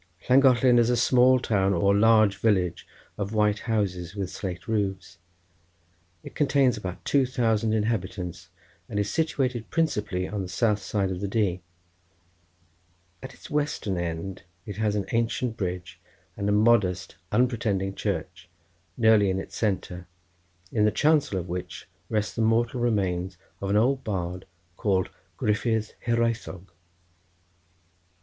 [0.27, 2.87] Llangollen is a small town or large village
[3.19, 5.19] of white houses with slate roofs,
[6.23, 8.49] it contains about two thousand inhabitants,
[8.89, 11.61] and is situated principally on the southern side of the Dee.
[13.21, 15.99] At its western end it has an ancient bridge
[16.35, 18.49] and a modest unpretending church
[18.97, 20.07] nearly in its centre,
[20.71, 24.47] in the chancel of which rest the mortal remains of an old bard
[24.77, 26.71] called Gryffydd Hiraethog.